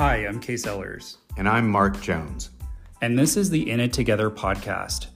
[0.00, 1.16] Hi, I'm Kase Ellers.
[1.36, 2.50] And I'm Mark Jones.
[3.02, 5.08] And this is the In It Together podcast.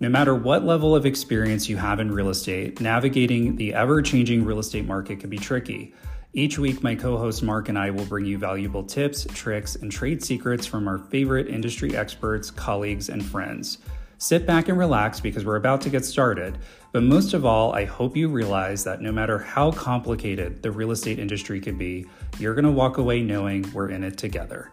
[0.00, 4.44] No matter what level of experience you have in real estate, navigating the ever changing
[4.44, 5.94] real estate market can be tricky.
[6.34, 9.90] Each week, my co host Mark and I will bring you valuable tips, tricks, and
[9.90, 13.78] trade secrets from our favorite industry experts, colleagues, and friends.
[14.20, 16.58] Sit back and relax because we're about to get started.
[16.90, 20.90] But most of all, I hope you realize that no matter how complicated the real
[20.90, 22.04] estate industry can be,
[22.36, 24.72] you're going to walk away knowing we're in it together.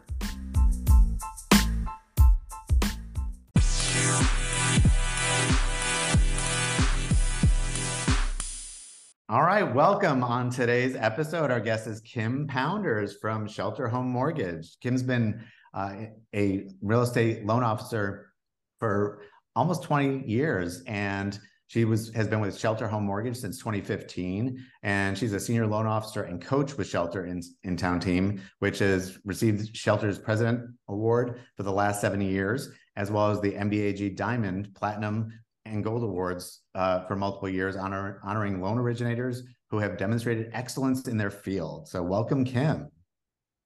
[9.30, 11.52] All right, welcome on today's episode.
[11.52, 14.80] Our guest is Kim Pounders from Shelter Home Mortgage.
[14.80, 15.44] Kim's been
[15.76, 18.32] uh, a real estate loan officer
[18.80, 19.22] for
[19.56, 25.18] almost 20 years and she was has been with Shelter Home Mortgage since 2015, and
[25.18, 29.76] she's a senior loan officer and coach with Shelter in Intown Team, which has received
[29.76, 35.34] Shelter's President Award for the last 70 years, as well as the MBAG Diamond, Platinum,
[35.66, 41.08] and Gold Awards uh, for multiple years, honor, honoring loan originators who have demonstrated excellence
[41.08, 41.88] in their field.
[41.88, 42.90] So, welcome, Kim.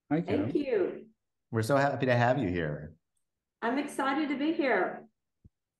[0.09, 0.43] Hi, Kim.
[0.43, 1.05] Thank you.
[1.51, 2.93] We're so happy to have you here.
[3.61, 5.03] I'm excited to be here.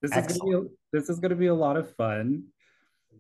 [0.01, 0.31] This Excellent.
[0.31, 2.43] is gonna be a, this is going to be a lot of fun.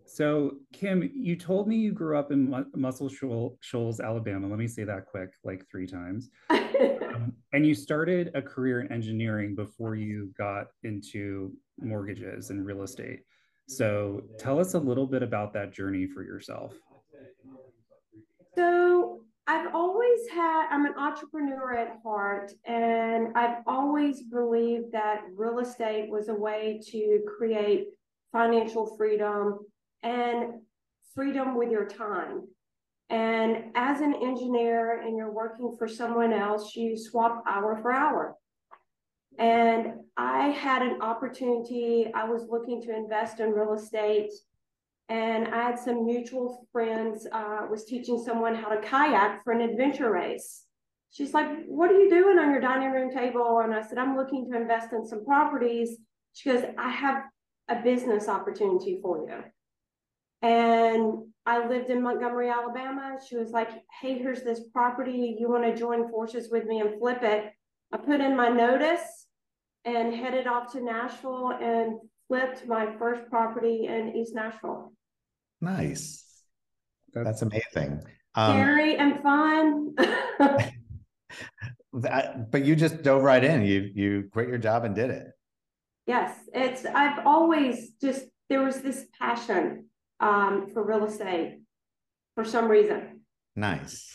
[0.05, 4.47] So, Kim, you told me you grew up in Muscle Shoals, Alabama.
[4.47, 6.29] Let me say that quick, like three times.
[6.49, 12.81] um, and you started a career in engineering before you got into mortgages and real
[12.81, 13.19] estate.
[13.67, 16.73] So, tell us a little bit about that journey for yourself.
[18.55, 25.57] So, I've always had, I'm an entrepreneur at heart, and I've always believed that real
[25.57, 27.87] estate was a way to create
[28.31, 29.57] financial freedom
[30.03, 30.61] and
[31.15, 32.43] freedom with your time.
[33.09, 38.35] And as an engineer and you're working for someone else, you swap hour for hour.
[39.39, 44.29] And I had an opportunity, I was looking to invest in real estate
[45.09, 49.61] and I had some mutual friends, uh, was teaching someone how to kayak for an
[49.61, 50.65] adventure race.
[51.11, 53.61] She's like, what are you doing on your dining room table?
[53.63, 55.97] And I said, I'm looking to invest in some properties.
[56.33, 57.23] She goes, I have
[57.67, 59.43] a business opportunity for you.
[60.43, 63.17] And I lived in Montgomery, Alabama.
[63.27, 63.69] She was like,
[63.99, 65.35] hey, here's this property.
[65.39, 67.51] You want to join forces with me and flip it?
[67.91, 69.25] I put in my notice
[69.85, 74.93] and headed off to Nashville and flipped my first property in East Nashville.
[75.61, 76.25] Nice.
[77.13, 78.03] That's, That's amazing.
[78.35, 79.95] Um, Scary and fun.
[81.93, 83.63] that, but you just dove right in.
[83.63, 85.27] You you quit your job and did it.
[86.05, 86.85] Yes, it's.
[86.85, 89.85] I've always just there was this passion
[90.19, 91.59] um, for real estate
[92.35, 93.21] for some reason.
[93.55, 94.07] Nice.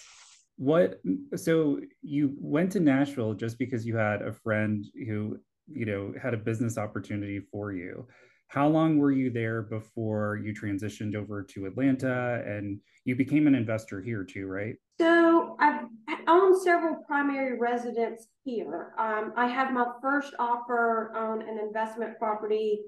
[0.56, 1.00] What?
[1.36, 6.34] So you went to Nashville just because you had a friend who you know had
[6.34, 8.06] a business opportunity for you
[8.54, 13.54] how long were you there before you transitioned over to Atlanta and you became an
[13.56, 14.76] investor here too, right?
[15.00, 15.86] So I've
[16.28, 18.94] owned several primary residents here.
[18.96, 22.82] Um, I have my first offer on an investment property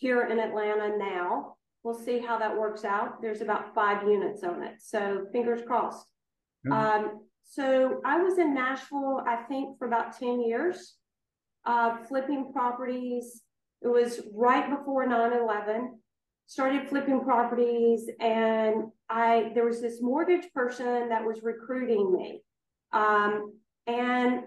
[0.00, 1.54] here in Atlanta now.
[1.84, 3.22] We'll see how that works out.
[3.22, 4.80] There's about five units on it.
[4.80, 6.04] So fingers crossed.
[6.72, 10.96] Um, so I was in Nashville, I think, for about 10 years,
[11.64, 13.42] uh, flipping properties,
[13.82, 15.88] it was right before 9-11.
[16.46, 22.42] Started flipping properties, and I there was this mortgage person that was recruiting me.
[22.92, 23.52] Um,
[23.86, 24.44] and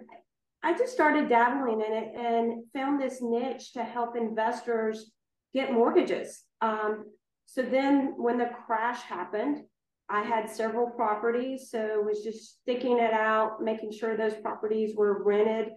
[0.64, 5.12] I just started dabbling in it and found this niche to help investors
[5.54, 6.44] get mortgages.
[6.62, 7.06] Um,
[7.46, 9.64] so then when the crash happened,
[10.10, 15.24] I had several properties, so was just sticking it out, making sure those properties were
[15.24, 15.74] rented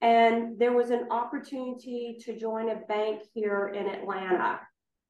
[0.00, 4.60] and there was an opportunity to join a bank here in Atlanta.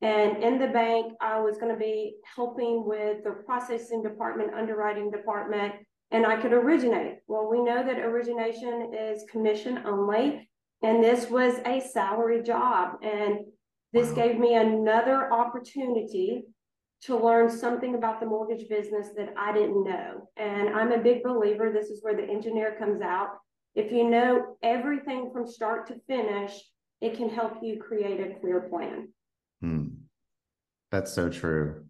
[0.00, 5.10] And in the bank, I was going to be helping with the processing department, underwriting
[5.10, 5.74] department,
[6.10, 7.18] and I could originate.
[7.26, 10.48] Well, we know that origination is commission only,
[10.82, 12.98] and this was a salary job.
[13.02, 13.40] And
[13.92, 14.14] this wow.
[14.14, 16.44] gave me another opportunity
[17.02, 20.28] to learn something about the mortgage business that I didn't know.
[20.36, 23.38] And I'm a big believer, this is where the engineer comes out
[23.78, 26.52] if you know everything from start to finish,
[27.00, 29.08] it can help you create a clear plan.
[29.60, 29.86] Hmm.
[30.90, 31.84] That's so true.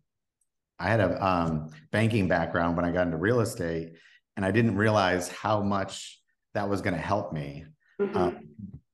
[0.79, 3.95] I had a um, banking background when I got into real estate,
[4.37, 6.21] and I didn't realize how much
[6.53, 7.65] that was going to help me
[7.99, 8.17] mm-hmm.
[8.17, 8.33] uh,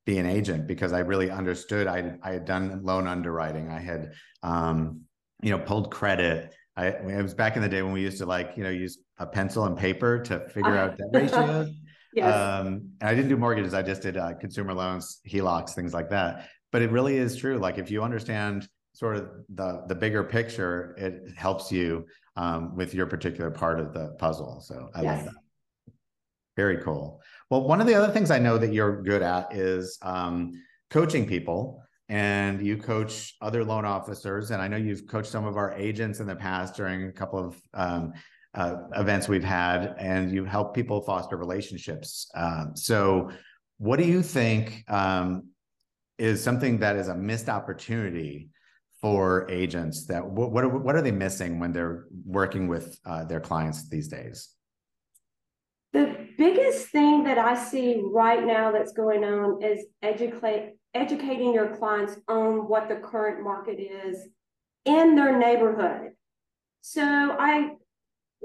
[0.05, 1.87] be an agent because I really understood.
[1.87, 3.69] I I had done loan underwriting.
[3.69, 5.01] I had um,
[5.41, 6.53] you know pulled credit.
[6.77, 8.99] I it was back in the day when we used to like you know use
[9.17, 11.69] a pencil and paper to figure out debt ratios.
[12.15, 12.33] Yes.
[12.33, 13.73] Um, and I didn't do mortgages.
[13.73, 16.49] I just did uh, consumer loans, HELOCs, things like that.
[16.71, 17.57] But it really is true.
[17.57, 22.05] Like if you understand sort of the the bigger picture, it helps you
[22.37, 24.61] um, with your particular part of the puzzle.
[24.61, 25.17] So I Yes.
[25.17, 25.93] love that.
[26.55, 27.21] Very cool.
[27.49, 30.53] Well, one of the other things I know that you're good at is um,
[30.89, 34.51] coaching people, and you coach other loan officers.
[34.51, 37.39] And I know you've coached some of our agents in the past during a couple
[37.39, 38.13] of um,
[38.55, 42.29] uh, events we've had, and you help people foster relationships.
[42.35, 43.29] Um, so,
[43.77, 45.49] what do you think um,
[46.17, 48.49] is something that is a missed opportunity
[49.01, 50.05] for agents?
[50.05, 53.89] That what what are, what are they missing when they're working with uh, their clients
[53.89, 54.49] these days?
[55.91, 61.75] The biggest thing that I see right now that's going on is educate educating your
[61.75, 64.27] clients on what the current market is
[64.85, 66.11] in their neighborhood.
[66.81, 67.71] So I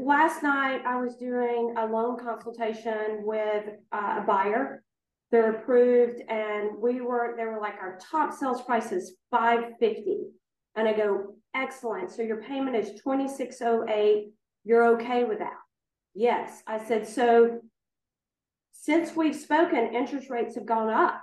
[0.00, 4.82] last night I was doing a loan consultation with uh, a buyer.
[5.31, 10.23] They're approved, and we were they were like our top sales price is five fifty,
[10.75, 12.11] and I go excellent.
[12.11, 14.32] So your payment is twenty six oh eight.
[14.64, 15.58] You're okay with that?
[16.14, 17.61] Yes, I said so.
[18.73, 21.23] Since we've spoken, interest rates have gone up.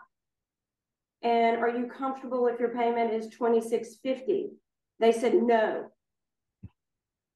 [1.21, 4.51] And are you comfortable if your payment is twenty six fifty?
[4.99, 5.91] They said no.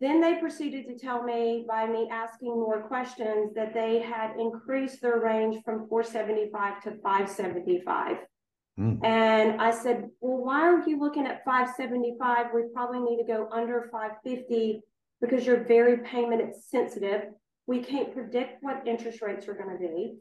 [0.01, 4.99] Then they proceeded to tell me by me asking more questions that they had increased
[5.01, 8.17] their range from four seventy-five to five seventy-five.
[8.79, 9.05] Mm.
[9.05, 12.47] And I said, well, why aren't you looking at five seventy-five?
[12.51, 14.81] We probably need to go under five fifty
[15.21, 17.21] because you're very payment sensitive.
[17.67, 20.15] We can't predict what interest rates are gonna be.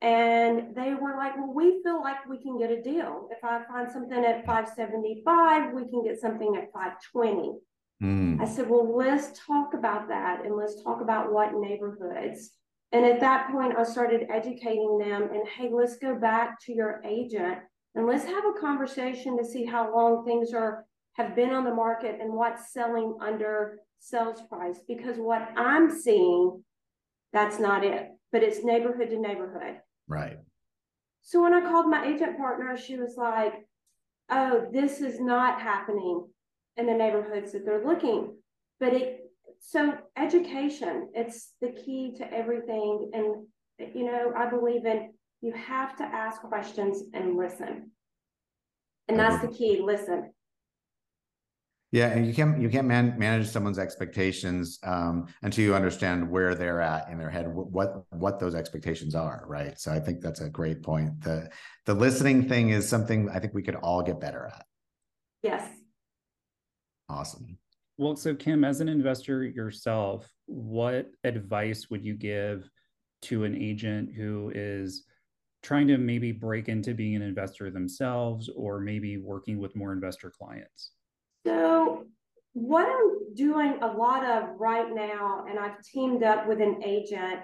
[0.00, 3.28] And they were like, well, we feel like we can get a deal.
[3.30, 7.52] If I find something at five seventy-five, we can get something at five twenty.
[8.02, 8.40] Mm.
[8.40, 12.50] I said, well, let's talk about that and let's talk about what neighborhoods.
[12.92, 17.02] And at that point, I started educating them and hey, let's go back to your
[17.04, 17.58] agent
[17.94, 21.74] and let's have a conversation to see how long things are have been on the
[21.74, 24.80] market and what's selling under sales price.
[24.86, 26.62] Because what I'm seeing,
[27.32, 29.76] that's not it, but it's neighborhood to neighborhood.
[30.08, 30.38] Right.
[31.22, 33.54] So when I called my agent partner, she was like,
[34.28, 36.26] oh, this is not happening
[36.76, 38.36] in the neighborhoods that they're looking.
[38.80, 39.20] But it,
[39.60, 43.10] so education, it's the key to everything.
[43.12, 43.46] And,
[43.94, 45.10] you know, I believe in
[45.40, 47.90] you have to ask questions and listen.
[49.08, 50.30] And that's the key listen.
[51.92, 56.54] Yeah, and you can't you can't man, manage someone's expectations um, until you understand where
[56.56, 59.78] they're at in their head, what what those expectations are, right?
[59.78, 61.20] So I think that's a great point.
[61.20, 61.50] the
[61.86, 64.66] The listening thing is something I think we could all get better at.
[65.42, 65.68] Yes.
[67.08, 67.58] Awesome.
[67.96, 72.68] Well, so Kim, as an investor yourself, what advice would you give
[73.22, 75.04] to an agent who is
[75.62, 80.30] trying to maybe break into being an investor themselves or maybe working with more investor
[80.30, 80.90] clients?
[81.46, 82.04] So,
[82.52, 87.40] what I'm doing a lot of right now, and I've teamed up with an agent,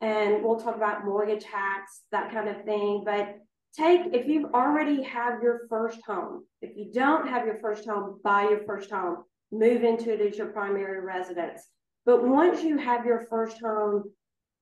[0.00, 3.02] and we'll talk about mortgage hacks, that kind of thing.
[3.04, 3.38] But
[3.76, 8.20] take if you already have your first home, if you don't have your first home,
[8.22, 11.62] buy your first home, move into it as your primary residence.
[12.06, 14.04] But once you have your first home,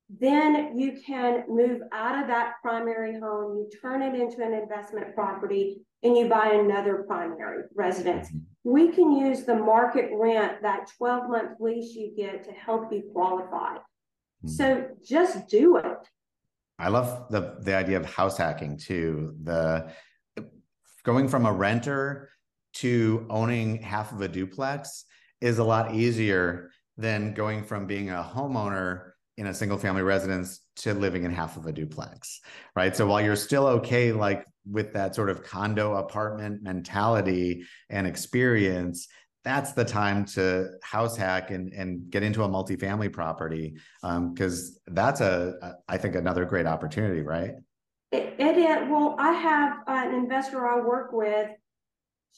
[0.09, 5.14] then you can move out of that primary home, you turn it into an investment
[5.14, 8.28] property, and you buy another primary residence.
[8.64, 13.11] We can use the market rent, that 12 month lease you get to help you
[13.12, 13.78] qualify.
[14.45, 14.49] Mhm.
[14.49, 16.09] So just do it.
[16.83, 19.37] I love the the idea of house hacking too.
[19.43, 19.93] The
[21.05, 22.31] going from a renter
[22.75, 25.05] to owning half of a duplex
[25.41, 30.61] is a lot easier than going from being a homeowner in a single family residence
[30.77, 32.41] to living in half of a duplex,
[32.77, 32.95] right?
[32.95, 39.09] So while you're still okay, like with that sort of condo apartment mentality and experience,
[39.44, 44.94] that's the time to house hack and, and get into a multifamily property because um,
[44.94, 47.54] that's a, a I think another great opportunity, right?
[48.12, 48.88] It, it is.
[48.88, 51.50] Well, I have an investor I work with.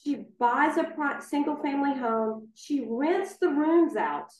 [0.03, 0.87] She buys a
[1.21, 2.49] single family home.
[2.55, 4.33] She rents the rooms out.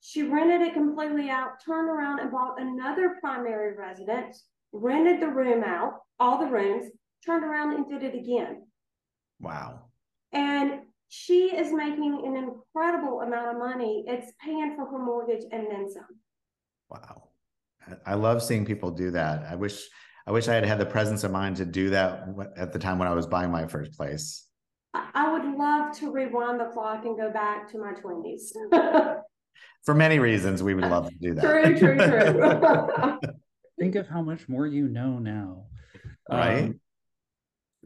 [0.00, 5.64] She rented it completely out, turned around and bought another primary residence, rented the room
[5.64, 6.86] out, all the rooms,
[7.24, 8.62] turned around and did it again.
[9.40, 9.80] Wow.
[10.32, 14.04] And she is making an incredible amount of money.
[14.06, 16.20] It's paying for her mortgage and then some.
[16.88, 17.28] Wow.
[18.04, 19.44] I love seeing people do that.
[19.48, 19.88] I wish
[20.26, 22.98] I wish I had had the presence of mind to do that at the time
[22.98, 24.46] when I was buying my first place.
[24.92, 28.52] I would love to rewind the clock and go back to my 20s.
[29.84, 31.42] For many reasons, we would love to do that.
[31.42, 33.18] true, true, true.
[33.78, 35.66] think of how much more you know now.
[36.28, 36.64] Right.
[36.64, 36.80] Um,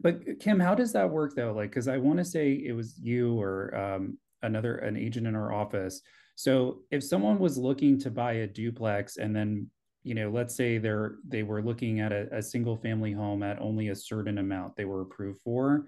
[0.01, 1.53] but Kim, how does that work though?
[1.53, 5.35] Like, because I want to say it was you or um, another an agent in
[5.35, 6.01] our office.
[6.35, 9.67] So if someone was looking to buy a duplex and then
[10.03, 13.61] you know let's say they're they were looking at a, a single family home at
[13.61, 15.85] only a certain amount they were approved for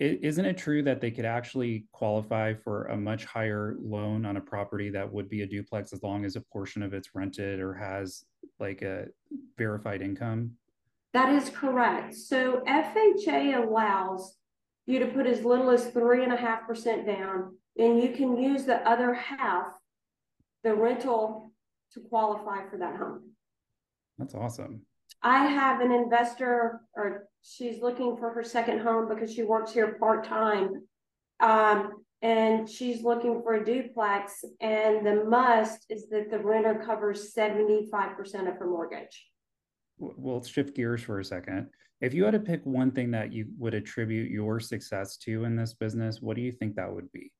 [0.00, 4.40] isn't it true that they could actually qualify for a much higher loan on a
[4.40, 7.72] property that would be a duplex as long as a portion of it's rented or
[7.72, 8.24] has
[8.58, 9.06] like a
[9.56, 10.50] verified income?
[11.14, 12.14] That is correct.
[12.14, 14.36] So FHA allows
[14.84, 18.36] you to put as little as three and a half percent down, and you can
[18.36, 19.68] use the other half,
[20.64, 21.52] the rental,
[21.92, 23.30] to qualify for that home.
[24.18, 24.82] That's awesome.
[25.22, 29.96] I have an investor, or she's looking for her second home because she works here
[30.00, 30.82] part time.
[31.38, 31.92] Um,
[32.22, 38.48] and she's looking for a duplex, and the must is that the renter covers 75%
[38.48, 39.26] of her mortgage.
[39.98, 41.70] We'll shift gears for a second.
[42.00, 45.56] If you had to pick one thing that you would attribute your success to in
[45.56, 47.32] this business, what do you think that would be?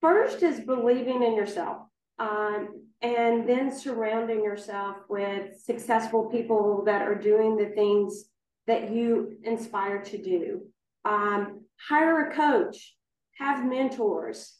[0.00, 1.82] First is believing in yourself.
[2.18, 8.24] Um, and then surrounding yourself with successful people that are doing the things
[8.66, 10.62] that you inspire to do.
[11.04, 12.96] Um, hire a coach,
[13.38, 14.54] have mentors.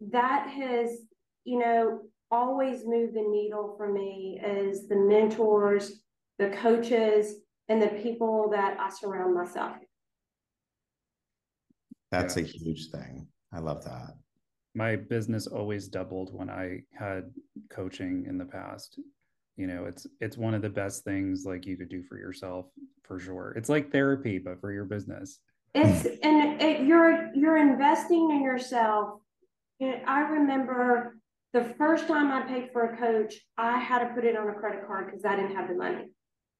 [0.00, 0.90] That has,
[1.44, 6.00] you know, always move the needle for me is the mentors,
[6.38, 7.34] the coaches,
[7.68, 9.76] and the people that I surround myself.
[12.10, 13.26] That's a huge thing.
[13.52, 14.14] I love that
[14.78, 17.32] my business always doubled when I had
[17.68, 19.00] coaching in the past.
[19.56, 22.66] You know, it's it's one of the best things like you could do for yourself
[23.02, 23.52] for sure.
[23.56, 25.40] It's like therapy, but for your business.
[25.74, 29.20] It's and it, you're you're investing in yourself.
[29.80, 31.18] You know, I remember
[31.52, 34.54] the first time I paid for a coach, I had to put it on a
[34.54, 36.10] credit card because I didn't have the money,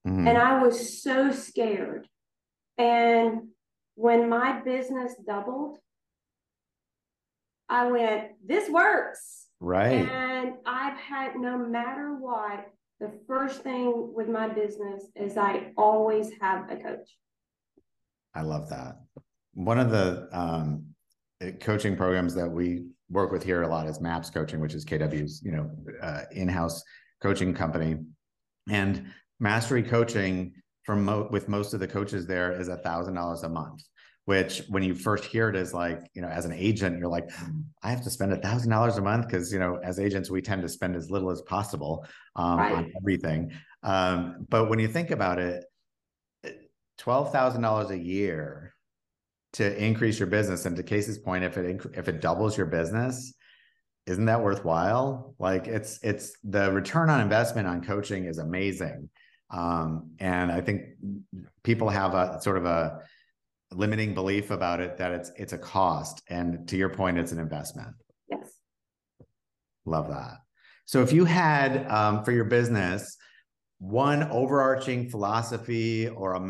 [0.07, 0.27] mm-hmm.
[0.27, 2.07] and I was so scared.
[2.79, 3.49] And
[3.97, 5.79] when my business doubled,
[7.69, 9.47] I went, this works.
[9.61, 10.09] Right.
[10.09, 12.67] And I've had no matter what,
[13.01, 17.17] the first thing with my business is I always have a coach.
[18.35, 19.01] I love that.
[19.55, 20.87] One of the um,
[21.61, 25.43] coaching programs that we work with here a lot is MAPS Coaching, which is KW's
[25.43, 25.71] you know
[26.03, 26.83] uh, in-house
[27.23, 27.97] coaching company,
[28.69, 29.07] and
[29.41, 33.49] Mastery Coaching from mo- with most of the coaches there is a thousand dollars a
[33.49, 33.83] month
[34.25, 37.31] which when you first hear it is like you know as an agent you're like
[37.83, 40.43] i have to spend a thousand dollars a month because you know as agents we
[40.43, 42.73] tend to spend as little as possible um, right.
[42.75, 43.51] on everything
[43.83, 45.65] um, but when you think about it
[46.99, 48.75] $12000 a year
[49.55, 50.67] to increase your business.
[50.67, 53.35] And to casey's point if it if it doubles your business
[54.09, 55.35] isn't that worthwhile?
[55.39, 59.11] Like it's it's the return on investment on coaching is amazing.
[59.51, 60.83] Um, and i think
[61.63, 63.01] people have a sort of a
[63.73, 66.23] limiting belief about it that it's it's a cost.
[66.29, 67.95] And to your point it's an investment.
[68.31, 68.51] Yes.
[69.85, 70.39] Love that.
[70.87, 73.17] So if you had um, for your business
[73.79, 76.41] one overarching philosophy or a,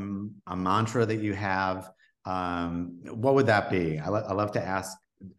[0.47, 1.90] a mantra that you have
[2.28, 4.97] um, what would that be I, lo- I love to ask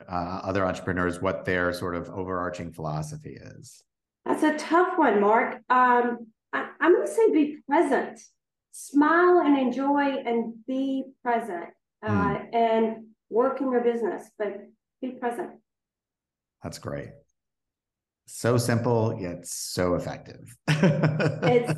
[0.07, 3.83] uh, other entrepreneurs what their sort of overarching philosophy is
[4.25, 8.19] that's a tough one mark um, I, i'm going to say be present
[8.71, 11.69] smile and enjoy and be present
[12.05, 12.55] uh, mm.
[12.55, 14.67] and work in your business, but
[15.01, 15.51] be present.
[16.63, 17.09] That's great.
[18.27, 20.55] So simple yet so effective.
[20.67, 21.73] it's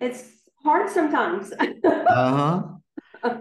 [0.00, 0.24] it's
[0.62, 1.52] hard sometimes.
[1.84, 2.68] uh
[3.22, 3.38] huh.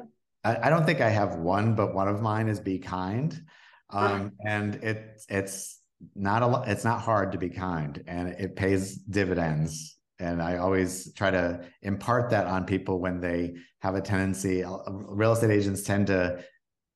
[0.48, 3.40] I, I, don't think I have one, but one of mine is be kind,
[3.90, 5.80] um, and it it's
[6.16, 6.68] not a lot.
[6.68, 11.62] It's not hard to be kind, and it pays dividends and I always try to
[11.82, 14.64] impart that on people when they have a tendency.
[14.64, 16.44] Uh, real estate agents tend to,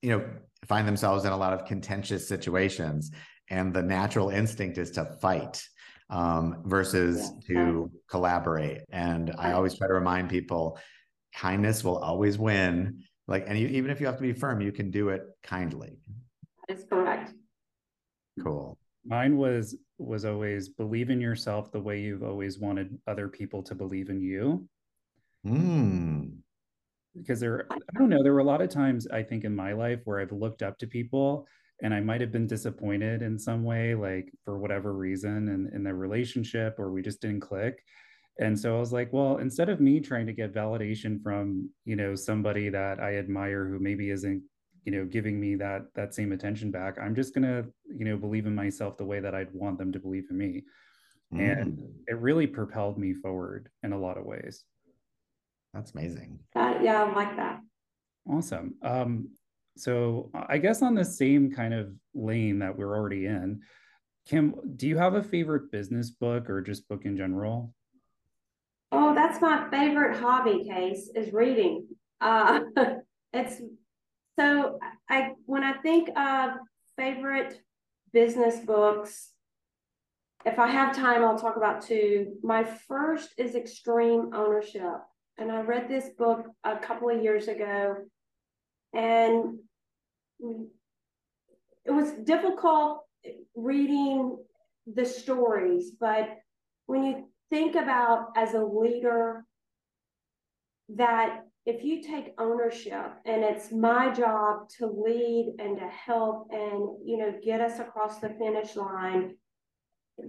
[0.01, 0.25] you know,
[0.67, 3.12] find themselves in a lot of contentious situations,
[3.50, 5.63] and the natural instinct is to fight
[6.10, 7.55] um, versus yeah.
[7.55, 8.81] to collaborate.
[8.91, 10.79] And I always try to remind people,
[11.36, 13.03] kindness will always win.
[13.32, 15.98] Like, and you, even if you have to be firm, you can do it kindly.
[16.68, 17.34] That is correct.
[18.44, 18.78] Cool.
[19.06, 23.74] Mine was was always believe in yourself the way you've always wanted other people to
[23.74, 24.68] believe in you.
[25.48, 26.40] Mm.
[27.16, 29.72] Because there, I don't know, there were a lot of times I think in my
[29.72, 31.48] life where I've looked up to people
[31.82, 35.84] and I might have been disappointed in some way, like for whatever reason, in, in
[35.84, 37.84] the relationship or we just didn't click.
[38.40, 41.96] And so I was like, well, instead of me trying to get validation from, you
[41.96, 44.44] know, somebody that I admire who maybe isn't
[44.84, 47.64] you know giving me that that same attention back i'm just going to
[47.96, 50.64] you know believe in myself the way that i'd want them to believe in me
[51.34, 51.62] Mm.
[51.62, 54.64] And it really propelled me forward in a lot of ways.
[55.74, 56.40] That's amazing.
[56.56, 57.62] Uh, yeah, I like that.
[58.30, 58.76] Awesome.
[58.84, 59.30] Um,
[59.78, 63.62] so I guess on the same kind of lane that we're already in,
[64.28, 67.74] Kim, do you have a favorite business book or just book in general?
[68.92, 71.88] Oh, that's my favorite hobby Kase is reading.
[72.20, 72.62] Uh,
[73.34, 73.62] it's
[74.38, 74.80] so
[75.10, 76.52] I when I think of
[76.98, 77.62] favorite
[78.12, 79.32] business books,
[80.46, 82.34] if I have time, I'll talk about two.
[82.44, 85.02] My first is Extreme Ownership.
[85.38, 87.96] And I read this book a couple of years ago.
[88.94, 89.60] And
[91.86, 93.04] it was difficult
[93.56, 94.38] reading
[94.92, 96.38] the stories, but
[96.88, 99.46] when you think about as a leader
[100.89, 106.98] that if you take ownership and it's my job to lead and to help and
[107.05, 109.36] you know get us across the finish line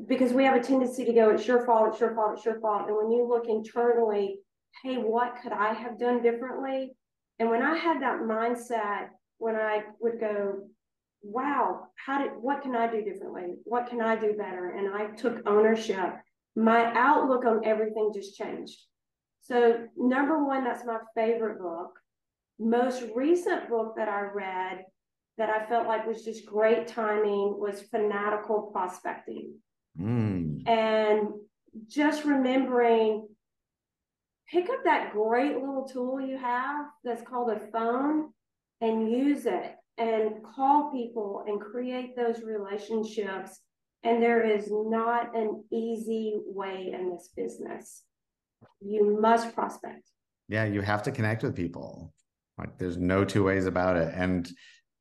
[0.07, 2.61] because we have a tendency to go it's your fault it's your fault it's your
[2.61, 2.89] fault.
[2.89, 4.41] And when you look internally
[4.83, 6.91] hey what could i have done differently?
[7.39, 10.69] And when i had that mindset when i would go
[11.23, 13.55] wow how did what can i do differently?
[13.65, 14.71] What can i do better?
[14.71, 16.15] And i took ownership
[16.55, 18.79] my outlook on everything just changed
[19.43, 21.99] so, number one, that's my favorite book.
[22.61, 24.85] Most recent book that I read
[25.37, 29.55] that I felt like was just great timing was Fanatical Prospecting.
[30.01, 30.69] Mm.
[30.69, 31.29] And
[31.89, 33.27] just remembering
[34.49, 38.29] pick up that great little tool you have that's called a phone
[38.81, 43.59] and use it and call people and create those relationships.
[44.05, 48.03] And there is not an easy way in this business
[48.81, 50.09] you must prospect.
[50.49, 52.13] Yeah, you have to connect with people.
[52.59, 54.13] Like there's no two ways about it.
[54.15, 54.49] And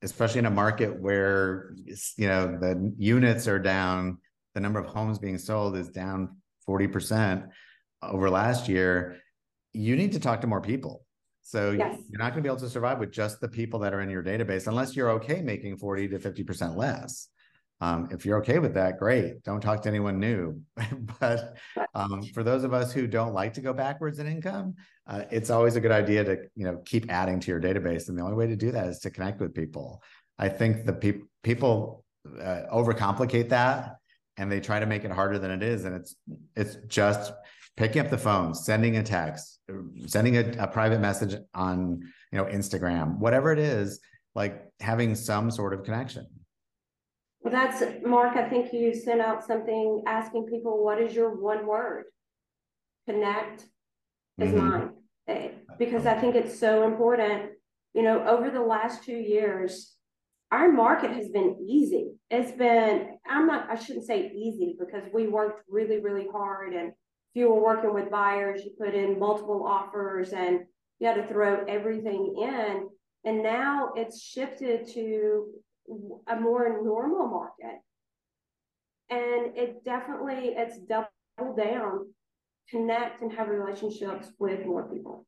[0.01, 1.73] especially in a market where
[2.17, 4.17] you know the units are down,
[4.53, 7.47] the number of homes being sold is down 40%
[8.03, 9.17] over last year,
[9.73, 11.05] you need to talk to more people.
[11.43, 11.99] So yes.
[12.09, 14.09] you're not going to be able to survive with just the people that are in
[14.09, 17.27] your database unless you're okay making 40 to 50% less.
[17.81, 19.43] Um, if you're okay with that, great.
[19.43, 20.61] Don't talk to anyone new.
[21.19, 21.57] but
[21.95, 24.75] um, for those of us who don't like to go backwards in income,
[25.07, 28.07] uh, it's always a good idea to you know keep adding to your database.
[28.07, 30.01] And the only way to do that is to connect with people.
[30.37, 32.05] I think the pe- people
[32.39, 33.95] uh, overcomplicate that
[34.37, 35.85] and they try to make it harder than it is.
[35.85, 36.15] And it's
[36.55, 37.33] it's just
[37.77, 39.59] picking up the phone, sending a text,
[40.05, 43.99] sending a, a private message on you know Instagram, whatever it is,
[44.35, 46.27] like having some sort of connection.
[47.43, 48.37] Well, that's Mark.
[48.37, 52.05] I think you sent out something asking people, "What is your one word?"
[53.07, 53.65] Connect
[54.37, 54.69] is mm-hmm.
[54.69, 54.89] mine
[55.27, 55.49] eh,
[55.79, 57.53] because I think it's so important.
[57.93, 59.95] You know, over the last two years,
[60.51, 62.11] our market has been easy.
[62.29, 66.93] It's been I'm not I shouldn't say easy because we worked really really hard and
[67.33, 70.65] if you were working with buyers, you put in multiple offers and
[70.99, 72.89] you had to throw everything in.
[73.23, 75.45] And now it's shifted to
[76.27, 77.81] a more normal market.
[79.09, 82.07] And it definitely, it's double down,
[82.69, 85.25] connect and have relationships with more people.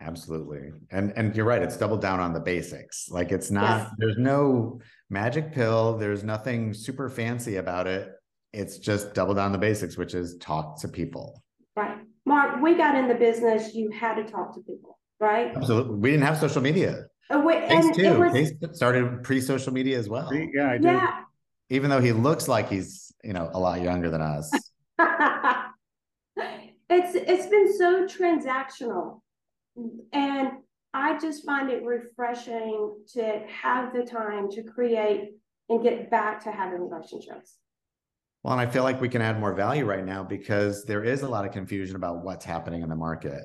[0.00, 0.72] Absolutely.
[0.90, 3.08] And and you're right, it's double down on the basics.
[3.08, 3.90] Like it's not yes.
[3.98, 8.10] there's no magic pill, there's nothing super fancy about it.
[8.52, 11.42] It's just double down the basics, which is talk to people.
[11.74, 11.98] Right.
[12.26, 15.56] Mark, we got in the business, you had to talk to people, right?
[15.56, 15.98] Absolutely.
[15.98, 17.06] We didn't have social media.
[17.30, 18.18] Oh, wait, Kase too.
[18.18, 20.32] Was, Kase started pre-social media as well.
[20.32, 20.84] Yeah, I did.
[20.84, 21.22] Yeah.
[21.70, 24.52] Even though he looks like he's, you know, a lot younger than us.
[26.90, 29.20] it's it's been so transactional.
[30.12, 30.50] And
[30.92, 35.30] I just find it refreshing to have the time to create
[35.68, 37.56] and get back to having relationships.
[38.42, 41.22] Well, and I feel like we can add more value right now because there is
[41.22, 43.42] a lot of confusion about what's happening in the market.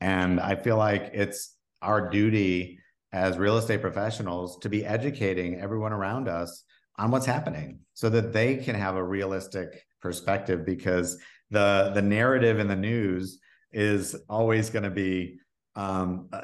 [0.00, 2.78] And I feel like it's our duty
[3.12, 6.64] as real estate professionals to be educating everyone around us
[6.98, 11.18] on what's happening so that they can have a realistic perspective because
[11.50, 13.38] the the narrative in the news
[13.72, 15.38] is always going to be
[15.76, 16.42] um, uh,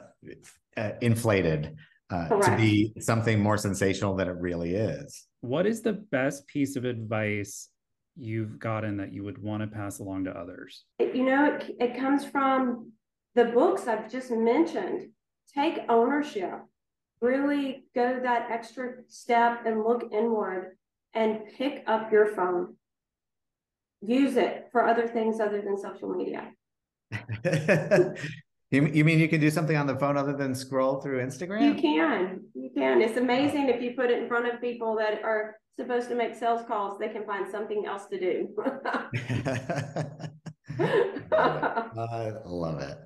[0.76, 1.76] uh, inflated
[2.10, 5.26] uh, to be something more sensational than it really is.
[5.40, 7.68] What is the best piece of advice
[8.16, 10.84] you've gotten that you would want to pass along to others?
[11.00, 12.92] You know, it, it comes from
[13.34, 15.08] the books I've just mentioned
[15.52, 16.60] take ownership,
[17.20, 20.76] really go that extra step and look inward
[21.14, 22.76] and pick up your phone.
[24.00, 26.52] Use it for other things other than social media.
[28.74, 31.62] You, you mean you can do something on the phone other than scroll through Instagram?
[31.62, 33.00] You can, you can.
[33.02, 36.34] It's amazing if you put it in front of people that are supposed to make
[36.34, 38.48] sales calls, they can find something else to do.
[41.30, 42.98] I love it.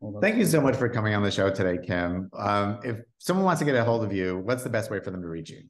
[0.00, 2.30] Well, Thank you so much for coming on the show today, Kim.
[2.36, 5.10] Um, if someone wants to get a hold of you, what's the best way for
[5.10, 5.62] them to reach you?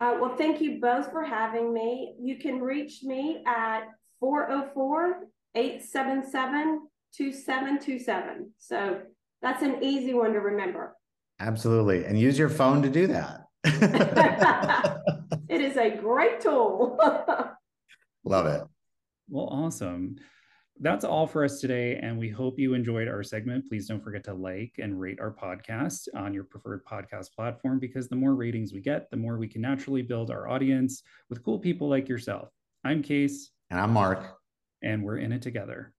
[0.00, 2.14] Uh, well, thank you both for having me.
[2.18, 3.82] You can reach me at
[4.20, 8.50] 404 877 2727.
[8.58, 9.02] So
[9.42, 10.96] that's an easy one to remember.
[11.38, 12.06] Absolutely.
[12.06, 13.40] And use your phone to do that.
[15.48, 16.98] it is a great tool.
[18.24, 18.62] Love it.
[19.28, 20.16] Well, awesome.
[20.82, 21.94] That's all for us today.
[22.02, 23.68] And we hope you enjoyed our segment.
[23.68, 28.08] Please don't forget to like and rate our podcast on your preferred podcast platform because
[28.08, 31.60] the more ratings we get, the more we can naturally build our audience with cool
[31.60, 32.48] people like yourself.
[32.82, 33.50] I'm Kase.
[33.70, 34.26] And I'm Mark.
[34.82, 35.94] And we're in it together.